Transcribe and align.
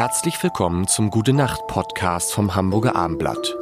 Herzlich 0.00 0.42
willkommen 0.42 0.86
zum 0.88 1.10
Gute 1.10 1.34
Nacht 1.34 1.66
Podcast 1.66 2.32
vom 2.32 2.54
Hamburger 2.54 2.96
Armblatt. 2.96 3.54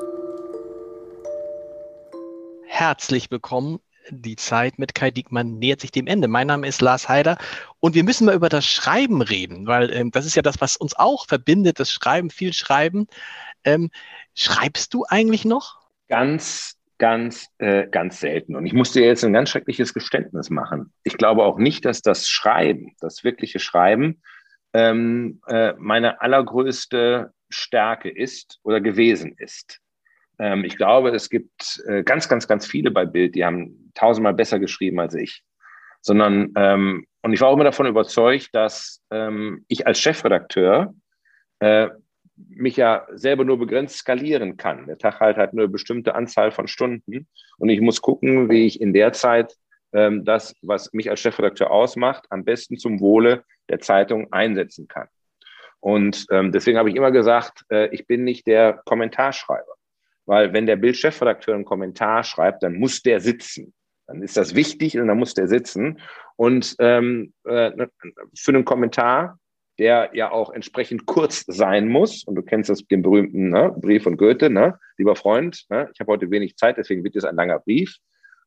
Herzlich 2.65 3.29
willkommen. 3.33 3.81
Die 4.11 4.37
Zeit 4.37 4.79
mit 4.79 4.95
Kai 4.95 5.11
Diekmann 5.11 5.59
nähert 5.59 5.81
sich 5.81 5.91
dem 5.91 6.07
Ende. 6.07 6.29
Mein 6.29 6.47
Name 6.47 6.69
ist 6.69 6.81
Lars 6.81 7.09
Heider 7.09 7.39
und 7.81 7.97
wir 7.97 8.05
müssen 8.05 8.27
mal 8.27 8.37
über 8.37 8.49
das 8.49 8.65
Schreiben 8.65 9.21
reden, 9.21 9.67
weil 9.67 9.93
ähm, 9.93 10.13
das 10.13 10.27
ist 10.27 10.37
ja 10.37 10.43
das, 10.43 10.61
was 10.61 10.77
uns 10.77 10.95
auch 10.95 11.27
verbindet, 11.27 11.81
das 11.81 11.91
Schreiben, 11.91 12.31
viel 12.31 12.53
Schreiben. 12.53 13.09
Ähm, 13.65 13.91
schreibst 14.37 14.95
du 14.95 15.05
eigentlich 15.09 15.45
noch? 15.45 15.81
Ganz 16.07 16.77
ganz, 16.99 17.49
äh, 17.59 17.89
ganz 17.89 18.21
selten. 18.21 18.55
Und 18.55 18.65
ich 18.65 18.75
musste 18.75 19.01
jetzt 19.01 19.25
ein 19.25 19.33
ganz 19.33 19.51
schreckliches 19.51 19.93
Geständnis 19.93 20.51
machen. 20.51 20.93
Ich 21.03 21.17
glaube 21.17 21.43
auch 21.43 21.59
nicht, 21.59 21.85
dass 21.85 22.01
das 22.01 22.29
Schreiben, 22.29 22.95
das 23.01 23.25
wirkliche 23.25 23.59
Schreiben, 23.59 24.21
ähm, 24.73 25.41
äh, 25.47 25.75
meine 25.79 26.21
allergrößte 26.21 27.33
Stärke 27.49 28.11
ist 28.11 28.61
oder 28.63 28.81
gewesen 28.81 29.35
ist. 29.39 29.81
Ähm, 30.39 30.65
ich 30.65 30.77
glaube, 30.77 31.11
es 31.11 31.31
gibt 31.31 31.83
äh, 31.87 32.03
ganz, 32.03 32.29
ganz, 32.29 32.47
ganz 32.47 32.67
viele 32.67 32.91
bei 32.91 33.05
Bild, 33.05 33.35
die 33.35 33.45
haben 33.45 33.91
tausendmal 33.95 34.35
besser 34.35 34.59
geschrieben 34.59 35.01
als 35.01 35.15
ich. 35.15 35.43
Sondern, 36.01 36.53
ähm, 36.57 37.07
und 37.23 37.33
ich 37.33 37.41
war 37.41 37.49
auch 37.49 37.55
immer 37.55 37.65
davon 37.65 37.87
überzeugt, 37.87 38.51
dass 38.53 39.03
ähm, 39.11 39.65
ich 39.69 39.87
als 39.87 40.01
Chefredakteur 40.01 40.95
äh, 41.59 41.89
mich 42.37 42.77
ja 42.77 43.07
selber 43.15 43.45
nur 43.45 43.59
begrenzt 43.59 43.97
skalieren 43.97 44.57
kann. 44.57 44.87
Der 44.87 44.99
Tag 44.99 45.19
halt 45.19 45.37
hat 45.39 45.55
nur 45.55 45.65
eine 45.65 45.73
bestimmte 45.73 46.15
Anzahl 46.15 46.53
von 46.53 46.69
Stunden 46.69 47.27
und 47.59 47.69
ich 47.69 47.81
muss 47.81 48.01
gucken, 48.01 48.49
wie 48.49 48.67
ich 48.67 48.81
in 48.81 48.93
der 48.93 49.13
Zeit 49.13 49.55
ähm, 49.93 50.25
das, 50.25 50.55
was 50.63 50.93
mich 50.93 51.11
als 51.11 51.19
Chefredakteur 51.21 51.71
ausmacht, 51.71 52.27
am 52.31 52.45
besten 52.45 52.79
zum 52.79 53.01
Wohle 53.01 53.45
der 53.69 53.81
Zeitung 53.81 54.33
einsetzen 54.33 54.89
kann. 54.89 55.09
Und 55.81 56.27
ähm, 56.31 56.53
deswegen 56.53 56.79
habe 56.79 56.91
ich 56.91 56.97
immer 56.97 57.13
gesagt, 57.13 57.65
äh, 57.71 57.89
ich 57.95 58.07
bin 58.07 58.25
nicht 58.25 58.47
der 58.47 58.83
Kommentarschreiber. 58.85 59.75
Weil 60.27 60.53
wenn 60.53 60.67
der 60.67 60.77
Bild-Chefredakteur 60.77 61.55
einen 61.55 61.65
Kommentar 61.65 62.25
schreibt, 62.25 62.63
dann 62.63 62.75
muss 62.75 63.03
der 63.03 63.21
sitzen. 63.21 63.73
Dann 64.07 64.23
ist 64.23 64.37
das 64.37 64.55
wichtig 64.55 64.99
und 64.99 65.07
dann 65.07 65.19
muss 65.19 65.35
der 65.35 65.49
sitzen. 65.49 66.01
Und 66.37 66.77
ähm, 66.81 67.33
äh, 67.45 67.87
für 68.35 68.53
einen 68.53 68.65
Kommentar 68.65 69.39
der 69.79 70.11
ja 70.13 70.31
auch 70.31 70.51
entsprechend 70.51 71.07
kurz 71.07 71.45
sein 71.47 71.89
muss. 71.89 72.25
Und 72.25 72.35
du 72.35 72.43
kennst 72.43 72.69
das, 72.69 72.85
den 72.87 73.03
berühmten 73.03 73.51
ne, 73.51 73.75
Brief 73.77 74.03
von 74.03 74.17
Goethe, 74.17 74.51
ne? 74.51 74.79
lieber 74.97 75.17
Freund, 75.17 75.65
ne? 75.71 75.89
ich 75.93 76.01
habe 76.01 76.13
heute 76.13 76.31
wenig 76.31 76.57
Zeit, 76.57 76.77
deswegen 76.77 77.05
wird 77.05 77.17
es 77.17 77.25
ein 77.25 77.37
langer 77.37 77.61
Brief. 77.61 77.97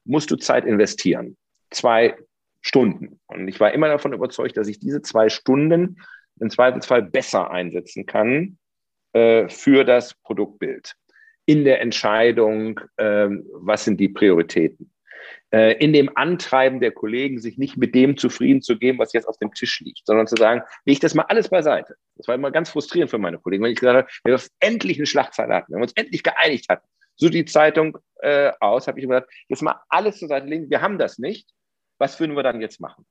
Musst 0.03 0.29
du 0.31 0.35
Zeit 0.35 0.65
investieren. 0.65 1.37
Zwei 1.69 2.17
Stunden. 2.61 3.19
Und 3.27 3.47
ich 3.47 3.59
war 3.59 3.73
immer 3.73 3.87
davon 3.87 4.13
überzeugt, 4.13 4.57
dass 4.57 4.67
ich 4.67 4.79
diese 4.79 5.01
zwei 5.01 5.29
Stunden 5.29 6.01
im 6.39 6.49
Zweifelsfall 6.49 7.03
besser 7.03 7.51
einsetzen 7.51 8.05
kann 8.05 8.57
äh, 9.13 9.47
für 9.49 9.83
das 9.83 10.15
Produktbild. 10.23 10.95
In 11.45 11.65
der 11.65 11.81
Entscheidung, 11.81 12.79
äh, 12.97 13.27
was 13.53 13.85
sind 13.85 13.99
die 13.99 14.09
Prioritäten 14.09 14.91
äh, 15.51 15.73
in 15.83 15.93
dem 15.93 16.15
Antreiben 16.15 16.79
der 16.79 16.91
Kollegen, 16.91 17.39
sich 17.39 17.57
nicht 17.57 17.77
mit 17.77 17.93
dem 17.93 18.17
zufrieden 18.17 18.61
zu 18.61 18.77
geben, 18.77 18.99
was 18.99 19.13
jetzt 19.13 19.27
auf 19.27 19.37
dem 19.37 19.53
Tisch 19.53 19.79
liegt, 19.81 20.05
sondern 20.05 20.27
zu 20.27 20.35
sagen, 20.35 20.61
leg 20.85 20.99
das 20.99 21.13
mal 21.13 21.23
alles 21.23 21.49
beiseite. 21.49 21.95
Das 22.15 22.27
war 22.27 22.35
immer 22.35 22.51
ganz 22.51 22.69
frustrierend 22.69 23.11
für 23.11 23.17
meine 23.17 23.37
Kollegen, 23.37 23.63
wenn 23.63 23.71
ich 23.71 23.79
gesagt 23.79 23.97
habe, 23.97 24.07
wenn 24.23 24.33
wir 24.33 24.41
endlich 24.59 24.97
eine 24.97 25.05
Schlagzeile 25.05 25.53
hatten, 25.53 25.73
wenn 25.73 25.79
wir 25.79 25.83
uns 25.83 25.93
endlich 25.93 26.23
geeinigt 26.23 26.69
hatten, 26.69 26.87
so 27.15 27.29
die 27.29 27.45
Zeitung 27.45 27.97
äh, 28.21 28.51
aus, 28.59 28.87
habe 28.87 28.99
ich 28.99 29.05
immer 29.05 29.15
gesagt, 29.15 29.33
jetzt 29.49 29.61
mal 29.61 29.79
alles 29.89 30.19
zur 30.19 30.27
Seite 30.27 30.47
legen, 30.47 30.69
wir 30.69 30.81
haben 30.81 30.97
das 30.97 31.19
nicht, 31.19 31.49
was 32.01 32.19
würden 32.19 32.35
wir 32.35 32.43
dann 32.43 32.59
jetzt 32.59 32.81
machen? 32.81 33.05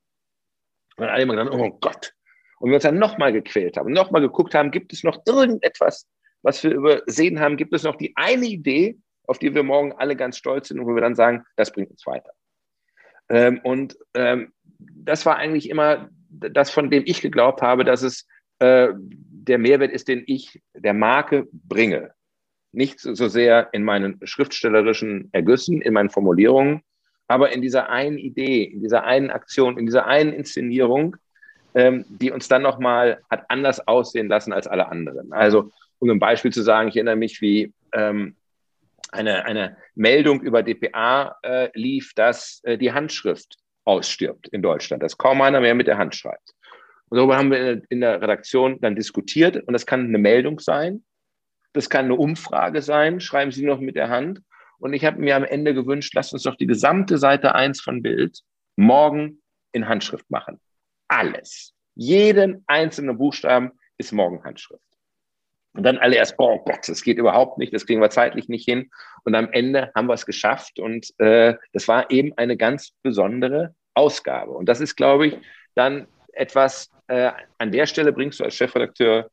Und 0.97 1.05
alle 1.05 1.23
immer 1.23 1.35
gesagt, 1.35 1.55
oh 1.55 1.71
Gott. 1.79 2.13
Und 2.59 2.69
wir 2.69 2.75
uns 2.75 2.83
dann 2.83 2.99
nochmal 2.99 3.31
gequält 3.31 3.77
haben, 3.77 3.91
nochmal 3.93 4.21
geguckt 4.21 4.53
haben, 4.53 4.69
gibt 4.69 4.91
es 4.93 5.03
noch 5.03 5.23
irgendetwas, 5.25 6.07
was 6.43 6.61
wir 6.63 6.71
übersehen 6.71 7.39
haben, 7.39 7.57
gibt 7.57 7.73
es 7.73 7.83
noch 7.83 7.95
die 7.95 8.13
eine 8.15 8.45
Idee, 8.45 8.99
auf 9.25 9.39
die 9.39 9.55
wir 9.55 9.63
morgen 9.63 9.93
alle 9.93 10.15
ganz 10.15 10.37
stolz 10.37 10.67
sind 10.67 10.79
und 10.79 10.87
wo 10.87 10.93
wir 10.93 11.01
dann 11.01 11.15
sagen, 11.15 11.43
das 11.55 11.71
bringt 11.71 11.89
uns 11.89 12.05
weiter. 12.05 12.31
Ähm, 13.29 13.61
und 13.63 13.97
ähm, 14.13 14.51
das 14.77 15.25
war 15.25 15.37
eigentlich 15.37 15.69
immer 15.69 16.09
das, 16.29 16.69
von 16.69 16.89
dem 16.91 17.03
ich 17.05 17.21
geglaubt 17.21 17.61
habe, 17.61 17.85
dass 17.85 18.01
es 18.01 18.27
äh, 18.59 18.89
der 18.93 19.57
Mehrwert 19.57 19.91
ist, 19.91 20.09
den 20.09 20.23
ich 20.27 20.61
der 20.73 20.93
Marke 20.93 21.47
bringe. 21.51 22.13
Nicht 22.73 22.99
so 22.99 23.27
sehr 23.27 23.69
in 23.73 23.83
meinen 23.83 24.19
schriftstellerischen 24.23 25.29
Ergüssen, 25.31 25.81
in 25.81 25.93
meinen 25.93 26.09
Formulierungen, 26.09 26.83
aber 27.31 27.51
in 27.51 27.61
dieser 27.61 27.89
einen 27.89 28.17
Idee, 28.17 28.63
in 28.63 28.81
dieser 28.81 29.03
einen 29.03 29.31
Aktion, 29.31 29.77
in 29.77 29.85
dieser 29.85 30.05
einen 30.05 30.33
Inszenierung, 30.33 31.15
ähm, 31.73 32.05
die 32.09 32.31
uns 32.31 32.47
dann 32.47 32.61
nochmal 32.61 33.21
hat 33.29 33.45
anders 33.49 33.87
aussehen 33.87 34.27
lassen 34.27 34.53
als 34.53 34.67
alle 34.67 34.89
anderen. 34.89 35.31
Also, 35.31 35.71
um 35.99 36.09
ein 36.09 36.19
Beispiel 36.19 36.51
zu 36.51 36.61
sagen, 36.61 36.89
ich 36.89 36.95
erinnere 36.95 37.15
mich, 37.15 37.41
wie 37.41 37.73
ähm, 37.93 38.35
eine, 39.11 39.45
eine 39.45 39.77
Meldung 39.95 40.41
über 40.41 40.63
DPA 40.63 41.37
äh, 41.43 41.69
lief, 41.73 42.13
dass 42.15 42.61
äh, 42.63 42.77
die 42.77 42.91
Handschrift 42.91 43.57
ausstirbt 43.85 44.47
in 44.49 44.61
Deutschland, 44.61 45.01
dass 45.01 45.17
kaum 45.17 45.41
einer 45.41 45.61
mehr 45.61 45.75
mit 45.75 45.87
der 45.87 45.97
Hand 45.97 46.15
schreibt. 46.15 46.53
Und 47.09 47.17
darüber 47.17 47.37
haben 47.37 47.51
wir 47.51 47.81
in 47.89 48.01
der 48.01 48.21
Redaktion 48.21 48.79
dann 48.79 48.95
diskutiert 48.95 49.57
und 49.57 49.73
das 49.73 49.85
kann 49.85 50.05
eine 50.05 50.17
Meldung 50.17 50.59
sein, 50.59 51.03
das 51.73 51.89
kann 51.89 52.05
eine 52.05 52.15
Umfrage 52.15 52.81
sein, 52.81 53.19
schreiben 53.19 53.51
Sie 53.51 53.65
noch 53.65 53.79
mit 53.79 53.95
der 53.95 54.09
Hand. 54.09 54.41
Und 54.81 54.93
ich 54.93 55.05
habe 55.05 55.21
mir 55.21 55.35
am 55.35 55.43
Ende 55.43 55.75
gewünscht, 55.75 56.13
lasst 56.15 56.33
uns 56.33 56.43
doch 56.43 56.55
die 56.55 56.65
gesamte 56.65 57.19
Seite 57.19 57.53
1 57.53 57.81
von 57.81 58.01
Bild 58.01 58.39
morgen 58.75 59.41
in 59.73 59.87
Handschrift 59.87 60.29
machen. 60.31 60.59
Alles. 61.07 61.73
Jeden 61.93 62.63
einzelnen 62.65 63.17
Buchstaben 63.17 63.73
ist 63.99 64.11
morgen 64.11 64.43
Handschrift. 64.43 64.81
Und 65.73 65.83
dann 65.83 65.99
alle 65.99 66.15
erst, 66.15 66.33
oh 66.39 66.57
Gott, 66.65 66.89
das 66.89 67.03
geht 67.03 67.19
überhaupt 67.19 67.59
nicht, 67.59 67.73
das 67.73 67.85
kriegen 67.85 68.01
wir 68.01 68.09
zeitlich 68.09 68.49
nicht 68.49 68.65
hin. 68.65 68.89
Und 69.23 69.35
am 69.35 69.51
Ende 69.51 69.91
haben 69.93 70.07
wir 70.07 70.15
es 70.15 70.25
geschafft. 70.25 70.79
Und 70.79 71.13
äh, 71.19 71.55
das 71.73 71.87
war 71.87 72.09
eben 72.09 72.33
eine 72.37 72.57
ganz 72.57 72.93
besondere 73.03 73.75
Ausgabe. 73.93 74.51
Und 74.51 74.67
das 74.67 74.81
ist, 74.81 74.95
glaube 74.95 75.27
ich, 75.27 75.37
dann 75.75 76.07
etwas, 76.33 76.89
äh, 77.07 77.31
an 77.59 77.71
der 77.71 77.85
Stelle 77.85 78.13
bringst 78.13 78.39
du 78.39 78.45
als 78.45 78.55
Chefredakteur 78.55 79.29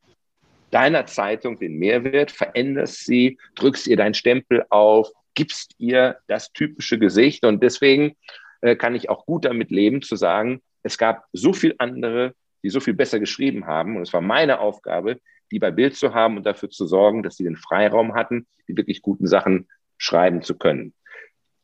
deiner 0.69 1.07
Zeitung 1.07 1.57
den 1.57 1.79
Mehrwert, 1.79 2.29
veränderst 2.29 3.05
sie, 3.05 3.39
drückst 3.55 3.87
ihr 3.87 3.97
deinen 3.97 4.13
Stempel 4.13 4.63
auf, 4.69 5.09
gibst 5.35 5.73
ihr 5.77 6.17
das 6.27 6.51
typische 6.51 6.99
Gesicht. 6.99 7.45
Und 7.45 7.63
deswegen 7.63 8.15
äh, 8.61 8.75
kann 8.75 8.95
ich 8.95 9.09
auch 9.09 9.25
gut 9.25 9.45
damit 9.45 9.71
leben, 9.71 10.01
zu 10.01 10.15
sagen, 10.15 10.61
es 10.83 10.97
gab 10.97 11.25
so 11.33 11.53
viel 11.53 11.75
andere, 11.77 12.33
die 12.63 12.69
so 12.69 12.79
viel 12.79 12.93
besser 12.93 13.19
geschrieben 13.19 13.65
haben. 13.65 13.95
Und 13.95 14.03
es 14.03 14.13
war 14.13 14.21
meine 14.21 14.59
Aufgabe, 14.59 15.19
die 15.51 15.59
bei 15.59 15.71
Bild 15.71 15.95
zu 15.95 16.13
haben 16.13 16.37
und 16.37 16.45
dafür 16.45 16.69
zu 16.69 16.85
sorgen, 16.85 17.23
dass 17.23 17.35
sie 17.35 17.43
den 17.43 17.57
Freiraum 17.57 18.13
hatten, 18.13 18.47
die 18.67 18.77
wirklich 18.77 19.01
guten 19.01 19.27
Sachen 19.27 19.67
schreiben 19.97 20.41
zu 20.41 20.57
können. 20.57 20.93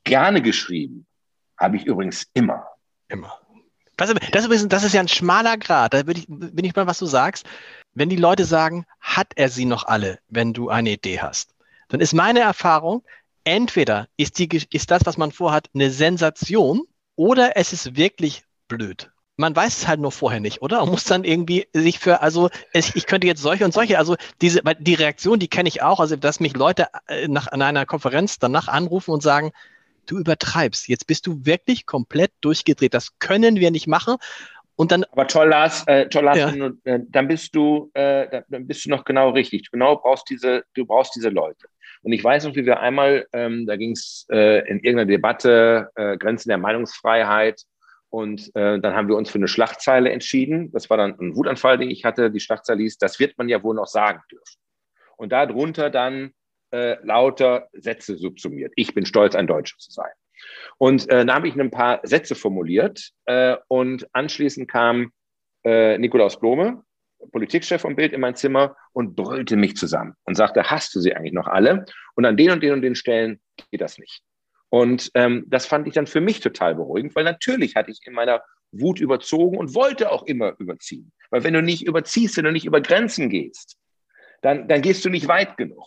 Gerne 0.03 0.41
geschrieben 0.41 1.05
habe 1.57 1.77
ich 1.77 1.85
übrigens 1.85 2.27
immer. 2.33 2.67
Immer. 3.07 3.39
Das, 3.97 4.13
das, 4.31 4.45
ist, 4.47 4.67
das 4.69 4.83
ist 4.83 4.93
ja 4.93 4.99
ein 4.99 5.07
schmaler 5.07 5.57
Grad. 5.57 5.93
Da 5.93 6.03
bin 6.03 6.17
ich, 6.17 6.25
bin 6.27 6.65
ich 6.65 6.75
mal, 6.75 6.87
was 6.87 6.99
du 6.99 7.05
sagst. 7.05 7.45
Wenn 7.93 8.09
die 8.09 8.17
Leute 8.17 8.43
sagen, 8.43 8.85
hat 8.99 9.31
er 9.35 9.47
sie 9.49 9.65
noch 9.65 9.85
alle, 9.85 10.19
wenn 10.27 10.53
du 10.53 10.69
eine 10.69 10.91
Idee 10.91 11.21
hast, 11.21 11.55
dann 11.87 12.01
ist 12.01 12.13
meine 12.13 12.41
Erfahrung, 12.41 13.03
entweder 13.45 14.07
ist, 14.17 14.37
die, 14.39 14.49
ist 14.71 14.91
das, 14.91 15.05
was 15.05 15.17
man 15.17 15.31
vorhat, 15.31 15.69
eine 15.73 15.91
Sensation 15.91 16.83
oder 17.15 17.55
es 17.55 17.71
ist 17.71 17.95
wirklich 17.95 18.43
blöd 18.67 19.09
man 19.37 19.55
weiß 19.55 19.77
es 19.77 19.87
halt 19.87 19.99
nur 19.99 20.11
vorher 20.11 20.39
nicht, 20.39 20.61
oder? 20.61 20.81
Und 20.81 20.91
muss 20.91 21.03
dann 21.03 21.23
irgendwie 21.23 21.67
sich 21.73 21.99
für, 21.99 22.21
also 22.21 22.49
ich, 22.73 22.95
ich 22.95 23.05
könnte 23.05 23.27
jetzt 23.27 23.41
solche 23.41 23.65
und 23.65 23.73
solche, 23.73 23.97
also 23.97 24.15
diese, 24.41 24.61
die 24.79 24.93
Reaktion, 24.93 25.39
die 25.39 25.47
kenne 25.47 25.69
ich 25.69 25.81
auch, 25.81 25.99
also 25.99 26.15
dass 26.15 26.39
mich 26.39 26.55
Leute 26.55 26.87
äh, 27.07 27.27
nach 27.27 27.47
an 27.47 27.61
einer 27.61 27.85
Konferenz 27.85 28.39
danach 28.39 28.67
anrufen 28.67 29.11
und 29.11 29.21
sagen, 29.21 29.51
du 30.05 30.17
übertreibst, 30.17 30.87
jetzt 30.87 31.07
bist 31.07 31.27
du 31.27 31.45
wirklich 31.45 31.85
komplett 31.85 32.31
durchgedreht, 32.41 32.93
das 32.93 33.19
können 33.19 33.57
wir 33.57 33.71
nicht 33.71 33.87
machen. 33.87 34.17
Und 34.77 34.91
dann, 34.91 35.05
Aber 35.05 35.27
toll, 35.27 35.49
Lars, 35.49 35.83
äh, 35.87 36.07
toll, 36.09 36.25
Lars 36.25 36.37
ja. 36.37 36.71
äh, 36.83 36.99
dann 37.07 37.27
bist 37.27 37.55
du, 37.55 37.91
äh, 37.93 38.41
dann 38.49 38.67
bist 38.67 38.85
du 38.85 38.89
noch 38.89 39.05
genau 39.05 39.29
richtig. 39.29 39.63
Du 39.63 39.71
genau 39.71 39.95
brauchst 39.95 40.29
diese, 40.29 40.63
du 40.73 40.85
brauchst 40.85 41.15
diese 41.15 41.29
Leute. 41.29 41.67
Und 42.01 42.11
ich 42.11 42.23
weiß 42.23 42.45
noch, 42.45 42.55
wie 42.55 42.65
wir 42.65 42.81
einmal, 42.81 43.25
ähm, 43.31 43.65
da 43.65 43.77
ging 43.77 43.91
es 43.91 44.27
äh, 44.29 44.59
in 44.67 44.79
irgendeiner 44.79 45.05
Debatte, 45.05 45.89
äh, 45.95 46.17
Grenzen 46.17 46.49
der 46.49 46.57
Meinungsfreiheit, 46.57 47.63
und 48.15 48.55
äh, 48.55 48.79
dann 48.79 48.95
haben 48.95 49.09
wir 49.09 49.17
uns 49.17 49.29
für 49.29 49.39
eine 49.39 49.49
Schlagzeile 49.49 50.09
entschieden. 50.09 50.71
Das 50.71 50.89
war 50.89 50.95
dann 50.95 51.19
ein 51.19 51.35
Wutanfall, 51.35 51.77
den 51.77 51.91
ich 51.91 52.05
hatte. 52.05 52.31
Die 52.31 52.39
Schlagzeile 52.39 52.81
hieß, 52.81 52.97
das 52.97 53.19
wird 53.19 53.37
man 53.37 53.49
ja 53.49 53.61
wohl 53.61 53.75
noch 53.75 53.87
sagen 53.87 54.21
dürfen. 54.31 54.57
Und 55.17 55.33
darunter 55.33 55.89
dann 55.89 56.31
äh, 56.71 56.95
lauter 57.05 57.67
Sätze 57.73 58.15
subsumiert. 58.15 58.71
Ich 58.77 58.93
bin 58.93 59.05
stolz, 59.05 59.35
ein 59.35 59.47
Deutscher 59.47 59.77
zu 59.79 59.91
sein. 59.91 60.11
Und 60.77 61.09
äh, 61.09 61.25
da 61.25 61.35
habe 61.35 61.47
ich 61.47 61.59
ein 61.59 61.71
paar 61.71 61.99
Sätze 62.03 62.35
formuliert. 62.35 63.11
Äh, 63.25 63.57
und 63.67 64.07
anschließend 64.13 64.69
kam 64.69 65.11
äh, 65.63 65.97
Nikolaus 65.97 66.39
Blome, 66.39 66.83
Politikchef 67.31 67.81
vom 67.81 67.95
Bild, 67.95 68.13
in 68.13 68.21
mein 68.21 68.35
Zimmer 68.35 68.75
und 68.93 69.15
brüllte 69.15 69.55
mich 69.55 69.75
zusammen 69.75 70.13
und 70.25 70.35
sagte, 70.35 70.63
hast 70.63 70.93
du 70.95 70.99
sie 70.99 71.15
eigentlich 71.15 71.33
noch 71.33 71.47
alle? 71.47 71.85
Und 72.15 72.25
an 72.25 72.37
den 72.37 72.51
und 72.51 72.61
den 72.61 72.73
und 72.73 72.81
den 72.81 72.95
Stellen 72.95 73.39
geht 73.71 73.81
das 73.81 73.97
nicht. 73.97 74.21
Und 74.69 75.11
ähm, 75.13 75.45
das 75.47 75.65
fand 75.65 75.87
ich 75.87 75.93
dann 75.93 76.07
für 76.07 76.21
mich 76.21 76.39
total 76.39 76.75
beruhigend, 76.75 77.15
weil 77.15 77.23
natürlich 77.23 77.75
hatte 77.75 77.91
ich 77.91 77.99
in 78.05 78.13
meiner 78.13 78.41
Wut 78.71 78.99
überzogen 78.99 79.57
und 79.57 79.73
wollte 79.73 80.11
auch 80.11 80.23
immer 80.23 80.53
überziehen. 80.59 81.11
Weil 81.29 81.43
wenn 81.43 81.53
du 81.53 81.61
nicht 81.61 81.85
überziehst, 81.85 82.37
wenn 82.37 82.45
du 82.45 82.51
nicht 82.51 82.65
über 82.65 82.81
Grenzen 82.81 83.29
gehst, 83.29 83.77
dann, 84.41 84.67
dann 84.67 84.81
gehst 84.81 85.05
du 85.05 85.09
nicht 85.09 85.27
weit 85.27 85.57
genug. 85.57 85.85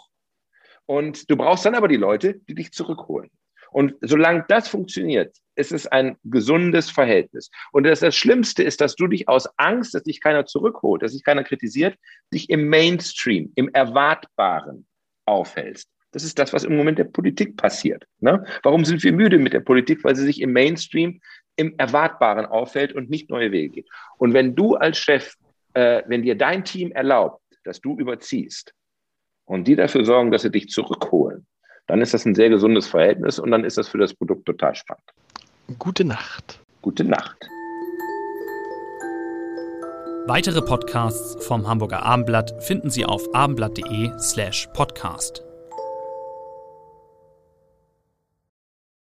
Und 0.86 1.30
du 1.30 1.36
brauchst 1.36 1.66
dann 1.66 1.74
aber 1.74 1.88
die 1.88 1.96
Leute, 1.96 2.40
die 2.48 2.54
dich 2.54 2.72
zurückholen. 2.72 3.30
Und 3.70 3.94
solange 4.00 4.44
das 4.48 4.68
funktioniert, 4.68 5.36
ist 5.56 5.72
es 5.72 5.86
ein 5.86 6.16
gesundes 6.24 6.90
Verhältnis. 6.90 7.50
Und 7.72 7.84
das, 7.84 8.00
das 8.00 8.14
Schlimmste 8.14 8.62
ist, 8.62 8.80
dass 8.80 8.94
du 8.94 9.08
dich 9.08 9.28
aus 9.28 9.48
Angst, 9.56 9.94
dass 9.94 10.04
dich 10.04 10.20
keiner 10.20 10.46
zurückholt, 10.46 11.02
dass 11.02 11.12
dich 11.12 11.24
keiner 11.24 11.44
kritisiert, 11.44 11.96
dich 12.32 12.48
im 12.48 12.68
Mainstream, 12.68 13.52
im 13.56 13.68
Erwartbaren 13.70 14.86
aufhältst. 15.26 15.90
Das 16.12 16.24
ist 16.24 16.38
das, 16.38 16.52
was 16.52 16.64
im 16.64 16.76
Moment 16.76 16.98
der 16.98 17.04
Politik 17.04 17.56
passiert. 17.56 18.06
Ne? 18.20 18.44
Warum 18.62 18.84
sind 18.84 19.02
wir 19.02 19.12
müde 19.12 19.38
mit 19.38 19.52
der 19.52 19.60
Politik? 19.60 20.04
Weil 20.04 20.16
sie 20.16 20.24
sich 20.24 20.40
im 20.40 20.52
Mainstream, 20.52 21.20
im 21.56 21.74
Erwartbaren 21.76 22.46
auffällt 22.46 22.92
und 22.92 23.10
nicht 23.10 23.28
neue 23.28 23.50
Wege 23.50 23.68
geht. 23.68 23.88
Und 24.16 24.32
wenn 24.32 24.54
du 24.54 24.76
als 24.76 24.96
Chef, 24.96 25.34
äh, 25.74 26.02
wenn 26.06 26.22
dir 26.22 26.36
dein 26.36 26.64
Team 26.64 26.92
erlaubt, 26.92 27.42
dass 27.64 27.80
du 27.80 27.98
überziehst 27.98 28.72
und 29.44 29.66
die 29.66 29.76
dafür 29.76 30.04
sorgen, 30.04 30.30
dass 30.30 30.42
sie 30.42 30.52
dich 30.52 30.68
zurückholen, 30.68 31.47
dann 31.88 32.02
ist 32.02 32.14
das 32.14 32.24
ein 32.24 32.34
sehr 32.34 32.50
gesundes 32.50 32.86
Verhältnis 32.86 33.38
und 33.38 33.50
dann 33.50 33.64
ist 33.64 33.78
das 33.78 33.88
für 33.88 33.98
das 33.98 34.14
Produkt 34.14 34.46
total 34.46 34.74
spannend. 34.74 35.04
Gute 35.78 36.04
Nacht. 36.04 36.60
Gute 36.82 37.04
Nacht. 37.04 37.48
Weitere 40.26 40.60
Podcasts 40.60 41.42
vom 41.46 41.66
Hamburger 41.66 42.02
Abendblatt 42.02 42.62
finden 42.62 42.90
Sie 42.90 43.06
auf 43.06 43.34
abendblatt.de 43.34 44.12
slash 44.18 44.68
podcast. 44.74 45.42